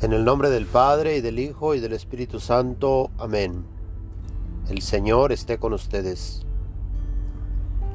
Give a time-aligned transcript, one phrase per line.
[0.00, 3.10] En el nombre del Padre y del Hijo y del Espíritu Santo.
[3.18, 3.64] Amén.
[4.68, 6.46] El Señor esté con ustedes.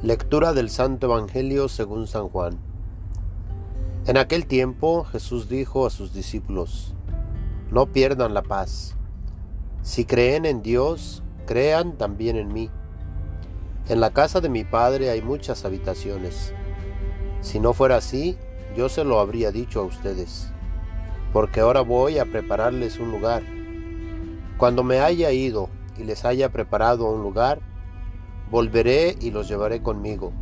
[0.02, 2.58] Lectura del Santo Evangelio según San Juan.
[4.04, 6.94] En aquel tiempo Jesús dijo a sus discípulos,
[7.70, 8.96] No pierdan la paz.
[9.80, 12.68] Si creen en Dios, crean también en mí.
[13.88, 16.52] En la casa de mi Padre hay muchas habitaciones.
[17.40, 18.36] Si no fuera así,
[18.76, 20.53] yo se lo habría dicho a ustedes
[21.34, 23.42] porque ahora voy a prepararles un lugar.
[24.56, 27.58] Cuando me haya ido y les haya preparado un lugar,
[28.52, 30.32] volveré y los llevaré conmigo,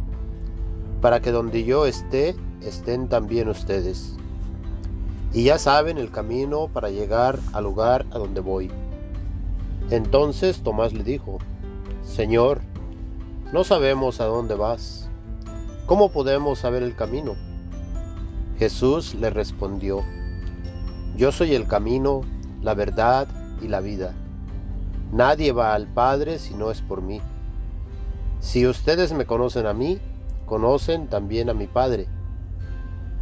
[1.01, 4.17] para que donde yo esté, estén también ustedes.
[5.33, 8.71] Y ya saben el camino para llegar al lugar a donde voy.
[9.89, 11.39] Entonces Tomás le dijo,
[12.03, 12.61] Señor,
[13.51, 15.09] no sabemos a dónde vas.
[15.87, 17.35] ¿Cómo podemos saber el camino?
[18.59, 20.03] Jesús le respondió,
[21.17, 22.23] yo soy el camino,
[22.63, 23.29] la verdad
[23.61, 24.15] y la vida.
[25.13, 27.21] Nadie va al Padre si no es por mí.
[28.41, 30.01] Si ustedes me conocen a mí,
[30.47, 32.07] conocen también a mi Padre.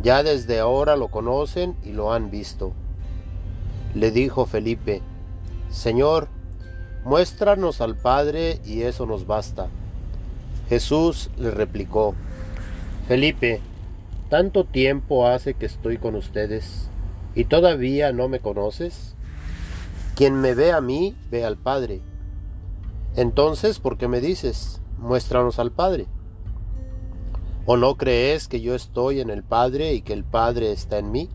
[0.02, 2.72] Ya desde ahora lo conocen y lo han visto.
[3.94, 5.02] Le dijo Felipe,
[5.68, 6.28] Señor,
[7.04, 9.66] muéstranos al Padre y eso nos basta.
[10.68, 12.14] Jesús le replicó,
[13.08, 13.60] Felipe,
[14.28, 16.88] tanto tiempo hace que estoy con ustedes
[17.34, 19.14] ¿Y todavía no me conoces?
[20.16, 22.02] Quien me ve a mí, ve al Padre.
[23.16, 26.06] Entonces, ¿por qué me dices, muéstranos al Padre?
[27.66, 31.12] ¿O no crees que yo estoy en el Padre y que el Padre está en
[31.12, 31.28] mí?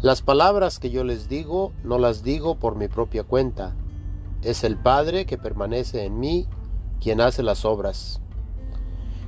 [0.00, 3.76] Las palabras que yo les digo no las digo por mi propia cuenta.
[4.42, 6.48] Es el Padre que permanece en mí
[7.00, 8.20] quien hace las obras.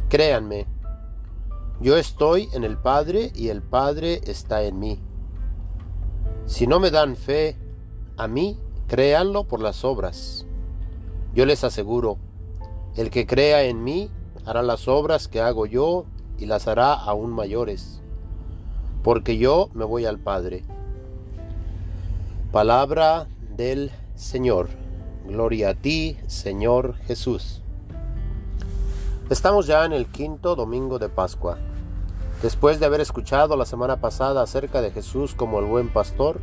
[0.09, 0.67] Créanme,
[1.81, 5.01] yo estoy en el Padre y el Padre está en mí.
[6.47, 7.57] Si no me dan fe
[8.17, 10.47] a mí, créanlo por las obras.
[11.35, 12.19] Yo les aseguro,
[12.97, 14.11] el que crea en mí
[14.45, 16.05] hará las obras que hago yo
[16.39, 18.03] y las hará aún mayores,
[19.03, 20.65] porque yo me voy al Padre.
[22.53, 23.27] Palabra
[23.57, 24.69] del Señor.
[25.27, 27.63] Gloria a ti, Señor Jesús.
[29.31, 31.59] Estamos ya en el quinto domingo de Pascua.
[32.43, 36.41] Después de haber escuchado la semana pasada acerca de Jesús como el buen pastor,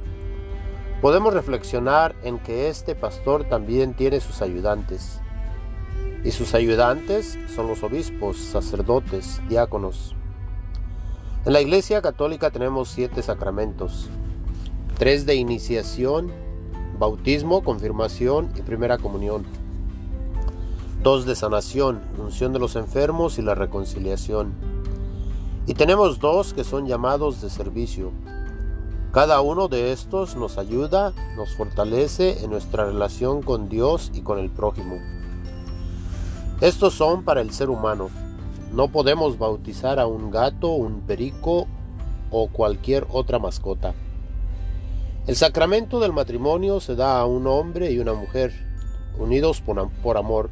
[1.02, 5.22] podemos reflexionar en que este pastor también tiene sus ayudantes.
[6.24, 10.16] Y sus ayudantes son los obispos, sacerdotes, diáconos.
[11.46, 14.10] En la Iglesia Católica tenemos siete sacramentos,
[14.98, 16.32] tres de iniciación,
[17.00, 19.44] bautismo, confirmación y primera comunión,
[21.02, 24.81] dos de sanación, unción de los enfermos y la reconciliación
[25.68, 28.12] y tenemos dos que son llamados de servicio.
[29.12, 34.40] Cada uno de estos nos ayuda, nos fortalece en nuestra relación con Dios y con
[34.40, 34.98] el prójimo.
[36.62, 38.10] Estos son para el ser humano.
[38.72, 41.68] No podemos bautizar a un gato, un perico
[42.30, 43.94] o cualquier otra mascota.
[45.28, 48.54] El sacramento del matrimonio se da a un hombre y una mujer,
[49.20, 50.50] unidos por, amor,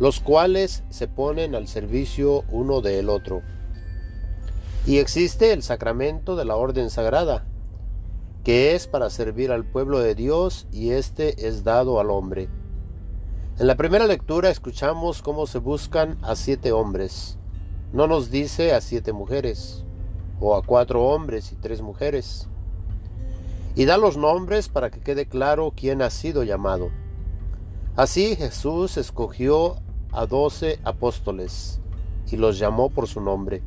[0.00, 3.42] los cuales se ponen al servicio uno del otro.
[4.84, 7.46] Y existe el sacramento de la orden sagrada,
[8.42, 12.48] que es para servir al pueblo de Dios y este es dado al hombre.
[13.58, 17.38] En la primera lectura escuchamos cómo se buscan a siete hombres.
[17.92, 19.84] No nos dice a siete mujeres,
[20.40, 22.48] o a cuatro hombres y tres mujeres.
[23.76, 26.90] Y da los nombres para que quede claro quién ha sido llamado.
[27.94, 29.76] Así Jesús escogió
[30.10, 31.80] a doce apóstoles
[32.30, 33.62] y los llamó por su nombre.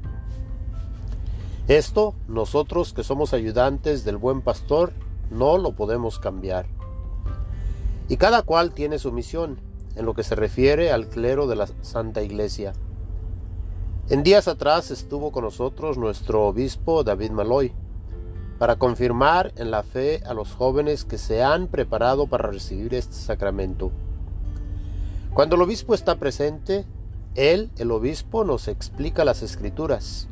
[1.67, 4.93] Esto nosotros que somos ayudantes del buen pastor
[5.31, 6.67] no lo podemos cambiar.
[8.07, 9.59] Y cada cual tiene su misión
[9.95, 12.73] en lo que se refiere al clero de la Santa Iglesia.
[14.09, 17.73] En días atrás estuvo con nosotros nuestro obispo David Maloy
[18.59, 23.15] para confirmar en la fe a los jóvenes que se han preparado para recibir este
[23.15, 23.91] sacramento.
[25.33, 26.85] Cuando el obispo está presente,
[27.33, 30.29] él, el obispo, nos explica las escrituras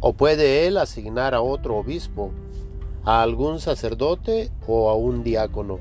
[0.00, 2.30] ¿O puede él asignar a otro obispo,
[3.04, 5.80] a algún sacerdote o a un diácono?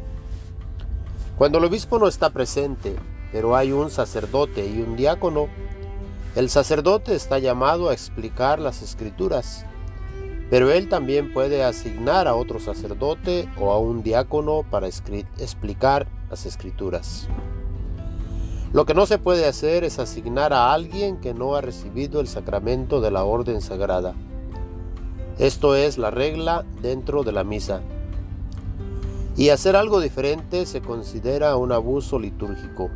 [1.38, 2.96] Cuando el obispo no está presente,
[3.32, 5.48] pero hay un sacerdote y un diácono,
[6.36, 9.66] el sacerdote está llamado a explicar las escrituras,
[10.50, 16.48] pero él también puede asignar a otro sacerdote o a un diácono para explicar las
[16.48, 17.28] escrituras.
[18.74, 22.28] Lo que no se puede hacer es asignar a alguien que no ha recibido el
[22.28, 24.14] sacramento de la orden sagrada.
[25.40, 27.82] Esto es la regla dentro de la misa.
[29.38, 32.90] Y hacer algo diferente se considera un abuso litúrgico.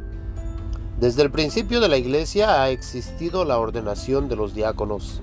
[1.00, 5.22] Desde el principio de la Iglesia ha existido la ordenación de los diáconos.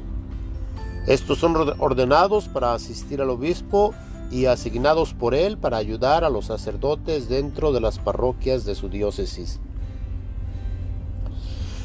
[1.06, 3.94] Estos son ordenados para asistir al obispo
[4.30, 8.88] y asignados por él para ayudar a los sacerdotes dentro de las parroquias de su
[8.88, 9.60] diócesis.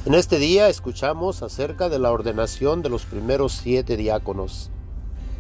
[0.06, 4.70] En este día escuchamos acerca de la ordenación de los primeros siete diáconos,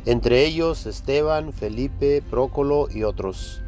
[0.06, 3.62] entre ellos Esteban, Felipe, Prócolo y otros.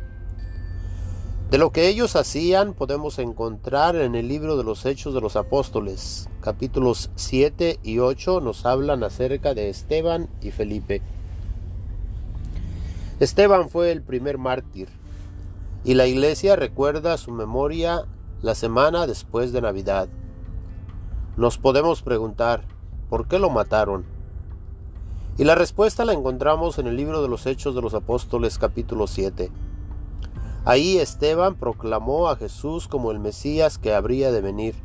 [1.51, 5.36] De lo que ellos hacían podemos encontrar en el libro de los Hechos de los
[5.36, 6.30] Apóstoles.
[6.39, 11.01] Capítulos 7 y 8 nos hablan acerca de Esteban y Felipe.
[13.19, 14.88] Esteban fue el primer mártir
[15.83, 18.06] y la iglesia recuerda su memoria
[18.41, 20.07] la semana después de Navidad.
[21.38, 22.62] Nos podemos preguntar,
[23.10, 24.06] ¿por qué lo mataron?
[25.38, 29.06] Y la respuesta la encontramos en el libro de los Hechos de los Apóstoles capítulo
[29.06, 29.52] 7.
[30.64, 34.76] Ahí Esteban proclamó a Jesús como el Mesías que habría de venir.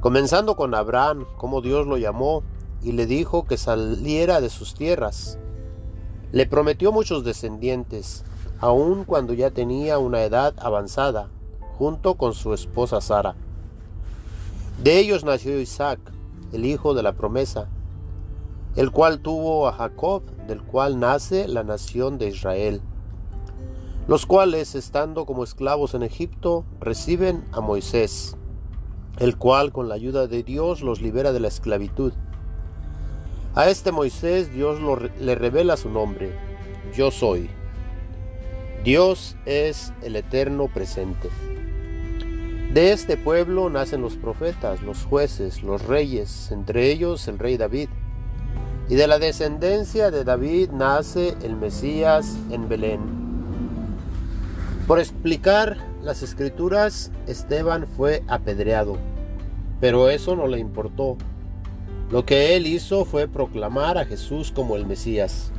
[0.00, 2.44] Comenzando con Abraham, como Dios lo llamó,
[2.80, 5.40] y le dijo que saliera de sus tierras.
[6.30, 8.24] Le prometió muchos descendientes,
[8.60, 11.30] aun cuando ya tenía una edad avanzada,
[11.78, 13.34] junto con su esposa Sara.
[14.80, 16.00] De ellos nació Isaac,
[16.52, 17.68] el hijo de la promesa,
[18.76, 22.82] el cual tuvo a Jacob, del cual nace la nación de Israel
[24.08, 28.36] los cuales, estando como esclavos en Egipto, reciben a Moisés,
[29.18, 32.12] el cual con la ayuda de Dios los libera de la esclavitud.
[33.54, 34.80] A este Moisés Dios
[35.20, 36.32] le revela su nombre,
[36.96, 37.48] yo soy.
[38.82, 41.30] Dios es el eterno presente.
[42.72, 47.88] De este pueblo nacen los profetas, los jueces, los reyes, entre ellos el rey David.
[48.88, 53.22] Y de la descendencia de David nace el Mesías en Belén
[54.86, 58.98] por explicar las escrituras, Esteban fue apedreado,
[59.80, 61.16] pero eso no le importó.
[62.10, 65.52] Lo que él hizo fue proclamar a Jesús como el Mesías,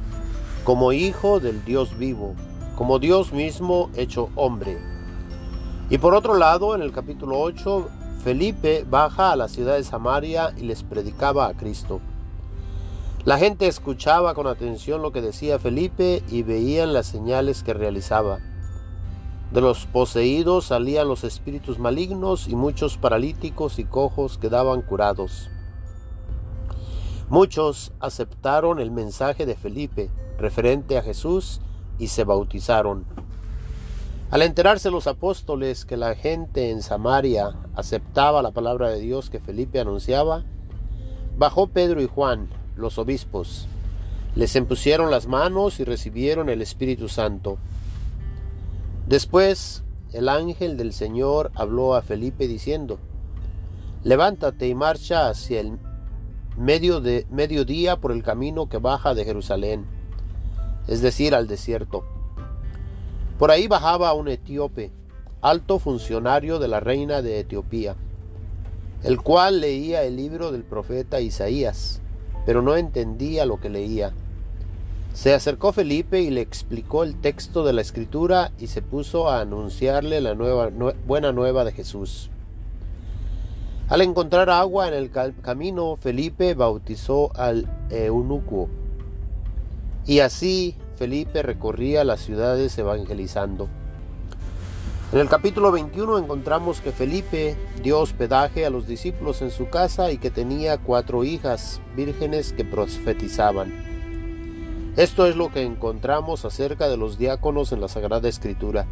[0.65, 2.36] como hijo del Dios vivo,
[2.75, 4.77] como Dios mismo hecho hombre.
[5.94, 7.88] Y por otro lado, en el capítulo 8,
[8.24, 12.01] Felipe baja a la ciudad de Samaria y les predicaba a Cristo.
[13.25, 18.40] La gente escuchaba con atención lo que decía Felipe y veían las señales que realizaba.
[19.51, 25.51] De los poseídos salían los espíritus malignos y muchos paralíticos y cojos quedaban curados.
[27.30, 31.62] Muchos aceptaron el mensaje de Felipe referente a Jesús
[32.00, 33.06] y se bautizaron.
[34.34, 39.40] Al enterarse los apóstoles que la gente en Samaria aceptaba la palabra de Dios que
[39.40, 40.44] Felipe anunciaba,
[41.38, 43.68] bajó Pedro y Juan, los obispos,
[44.34, 47.60] les impusieron las manos y recibieron el Espíritu Santo.
[49.08, 49.84] Después
[50.14, 52.98] el ángel del Señor habló a Felipe diciendo,
[54.04, 55.78] Levántate y marcha hacia el
[56.58, 59.86] medio de mediodía por el camino que baja de Jerusalén,
[60.88, 62.12] es decir, al desierto.
[63.44, 64.90] Por ahí bajaba un etíope,
[65.42, 67.98] alto funcionario de la reina de Etiopía,
[69.04, 72.00] el cual leía el libro del profeta Isaías,
[72.45, 74.13] pero no entendía lo que leía.
[75.13, 79.41] Se acercó Felipe y le explicó el texto de la escritura y se puso a
[79.41, 80.70] anunciarle la nueva,
[81.06, 82.29] buena nueva de Jesús.
[83.89, 88.70] Al encontrar agua en el camino, Felipe bautizó al eunuco.
[90.06, 93.68] Y así Felipe recorría las ciudades evangelizando.
[95.12, 100.12] En el capítulo 21 encontramos que Felipe dio hospedaje a los discípulos en su casa
[100.12, 103.72] y que tenía cuatro hijas vírgenes que profetizaban.
[104.98, 108.88] Esto es lo que encontramos acerca de los diáconos en la Sagrada Escritura.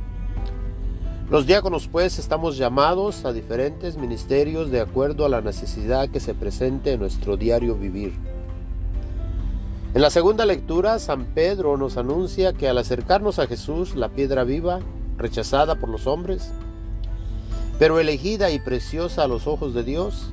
[1.29, 6.33] Los diáconos pues estamos llamados a diferentes ministerios de acuerdo a la necesidad que se
[6.33, 8.13] presente en nuestro diario vivir.
[9.93, 14.45] En la segunda lectura, San Pedro nos anuncia que al acercarnos a Jesús, la piedra
[14.45, 14.79] viva,
[15.17, 16.53] rechazada por los hombres,
[17.77, 20.31] pero elegida y preciosa a los ojos de Dios,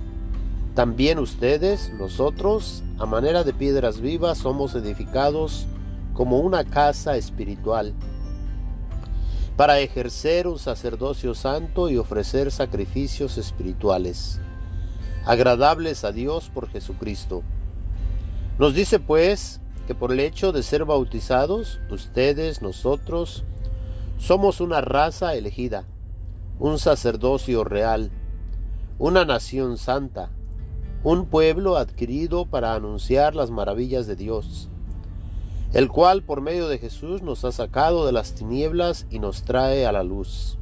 [0.76, 5.66] también ustedes, nosotros, a manera de piedras vivas, somos edificados
[6.14, 7.94] como una casa espiritual
[9.56, 14.38] para ejercer un sacerdocio santo y ofrecer sacrificios espirituales,
[15.26, 17.42] agradables a Dios por Jesucristo.
[18.58, 23.44] Nos dice pues que por el hecho de ser bautizados, ustedes, nosotros,
[24.18, 25.86] somos una raza elegida,
[26.58, 28.10] un sacerdocio real,
[28.98, 30.30] una nación santa,
[31.04, 34.68] un pueblo adquirido para anunciar las maravillas de Dios.
[35.74, 39.84] el cual por medio de Jesús nos ha sacado de las tinieblas y nos trae
[39.84, 40.56] a la luz.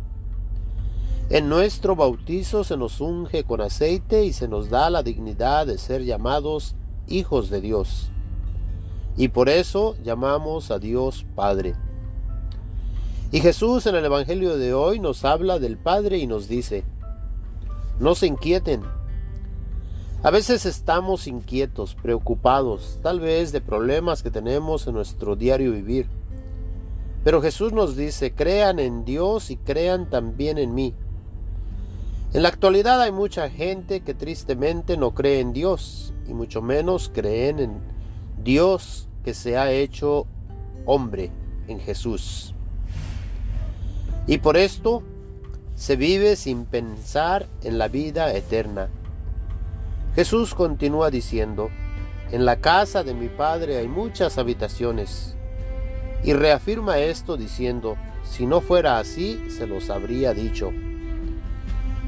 [1.30, 5.78] En nuestro bautizo se nos unge con aceite y se nos da la dignidad de
[5.78, 6.74] ser llamados
[7.08, 8.10] hijos de Dios.
[9.16, 11.74] Y por eso llamamos a Dios Padre.
[13.32, 16.84] Y Jesús en el Evangelio de hoy nos habla del Padre y nos dice,
[17.98, 18.82] no se inquieten,
[20.22, 26.08] a veces estamos inquietos, preocupados, tal vez de problemas que tenemos en nuestro diario vivir.
[27.22, 30.94] Pero Jesús nos dice, crean en Dios y crean también en mí.
[32.32, 37.10] En la actualidad hay mucha gente que tristemente no cree en Dios y mucho menos
[37.12, 37.80] creen en
[38.42, 40.26] Dios que se ha hecho
[40.84, 41.30] hombre
[41.68, 42.54] en Jesús.
[44.26, 45.02] Y por esto
[45.74, 48.88] se vive sin pensar en la vida eterna
[50.16, 51.68] Jesús continúa diciendo,
[52.32, 55.36] en la casa de mi Padre hay muchas habitaciones.
[56.24, 60.72] Y reafirma esto diciendo, si no fuera así, se los habría dicho.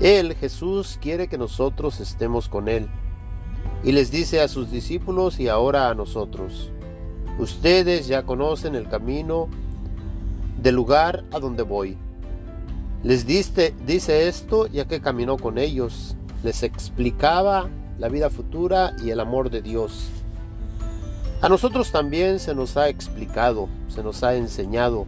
[0.00, 2.88] Él, Jesús, quiere que nosotros estemos con Él.
[3.84, 6.70] Y les dice a sus discípulos y ahora a nosotros,
[7.38, 9.48] ustedes ya conocen el camino
[10.60, 11.96] del lugar a donde voy.
[13.04, 19.10] Les dice, dice esto ya que caminó con ellos, les explicaba la vida futura y
[19.10, 20.08] el amor de Dios.
[21.40, 25.06] A nosotros también se nos ha explicado, se nos ha enseñado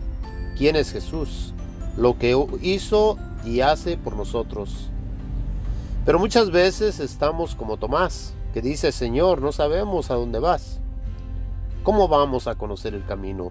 [0.57, 1.53] quién es Jesús,
[1.97, 4.91] lo que hizo y hace por nosotros.
[6.05, 10.81] Pero muchas veces estamos como Tomás, que dice, Señor, no sabemos a dónde vas.
[11.83, 13.51] ¿Cómo vamos a conocer el camino?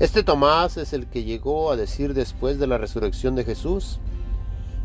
[0.00, 4.00] Este Tomás es el que llegó a decir después de la resurrección de Jesús,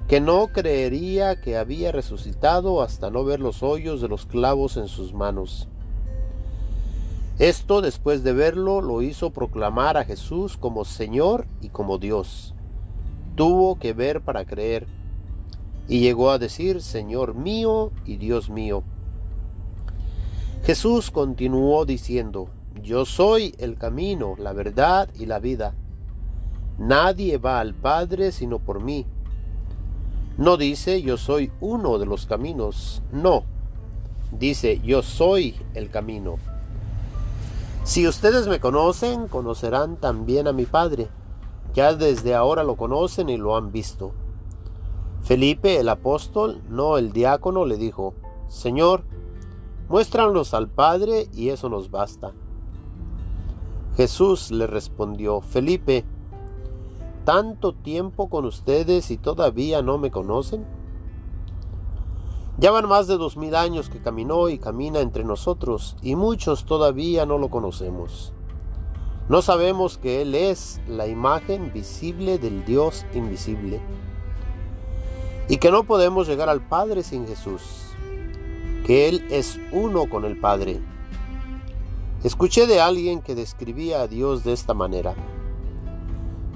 [0.07, 4.87] que no creería que había resucitado hasta no ver los hoyos de los clavos en
[4.87, 5.67] sus manos.
[7.39, 12.53] Esto, después de verlo, lo hizo proclamar a Jesús como Señor y como Dios.
[13.35, 14.87] Tuvo que ver para creer,
[15.89, 18.83] y llegó a decir, Señor mío y Dios mío.
[20.63, 22.49] Jesús continuó diciendo,
[22.83, 25.73] Yo soy el camino, la verdad y la vida.
[26.77, 29.05] Nadie va al Padre sino por mí.
[30.37, 33.43] No dice yo soy uno de los caminos, no.
[34.31, 36.37] Dice yo soy el camino.
[37.83, 41.09] Si ustedes me conocen, conocerán también a mi Padre.
[41.73, 44.13] Ya desde ahora lo conocen y lo han visto.
[45.21, 48.15] Felipe el apóstol, no el diácono, le dijo,
[48.47, 49.03] Señor,
[49.87, 52.33] muéstranos al Padre y eso nos basta.
[53.95, 56.05] Jesús le respondió, Felipe,
[57.25, 60.65] tanto tiempo con ustedes y todavía no me conocen?
[62.57, 66.65] Ya van más de dos mil años que caminó y camina entre nosotros y muchos
[66.65, 68.33] todavía no lo conocemos.
[69.29, 73.79] No sabemos que Él es la imagen visible del Dios invisible
[75.49, 77.61] y que no podemos llegar al Padre sin Jesús,
[78.85, 80.79] que Él es uno con el Padre.
[82.23, 85.15] Escuché de alguien que describía a Dios de esta manera.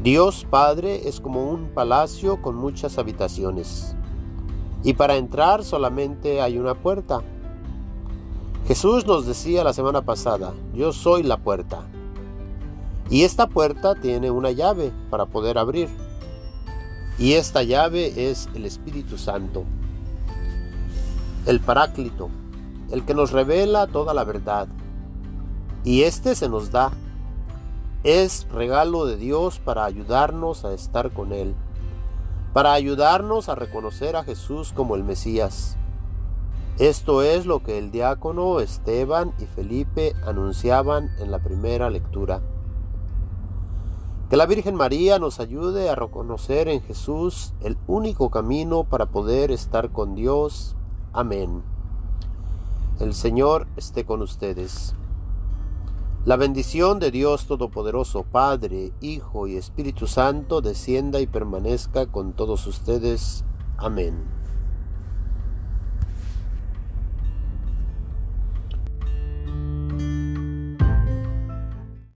[0.04, 3.96] Dios Padre es como un palacio con muchas habitaciones.
[4.84, 7.22] Y para entrar solamente hay una puerta.
[8.68, 11.88] Jesús nos decía la semana pasada, yo soy la puerta.
[13.10, 15.90] Y esta puerta tiene una llave para poder abrir.
[17.20, 19.64] Y esta llave es el Espíritu Santo,
[21.46, 22.30] el Paráclito,
[22.92, 24.68] el que nos revela toda la verdad.
[25.84, 26.92] Y este se nos da
[28.04, 31.56] es regalo de Dios para ayudarnos a estar con Él,
[32.52, 35.78] para ayudarnos a reconocer a Jesús como el Mesías.
[36.80, 42.42] Esto es lo que el diácono Esteban y Felipe anunciaban en la primera lectura.
[44.34, 49.52] Que la Virgen María nos ayude a reconocer en Jesús el único camino para poder
[49.52, 50.76] estar con Dios.
[51.12, 51.62] Amén.
[53.00, 54.96] El Señor esté con ustedes.
[56.26, 62.66] La bendición de Dios Todopoderoso, Padre, Hijo y Espíritu Santo, descienda y permanezca con todos
[62.66, 63.46] ustedes.
[63.78, 64.43] Amén.